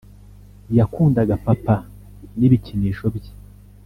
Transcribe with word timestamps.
yakundaga 0.77 1.33
papa, 1.45 1.75
n'ibikinisho 2.37 3.05
bye; 3.15 3.31